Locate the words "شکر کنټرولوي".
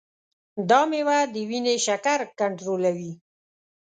1.85-3.11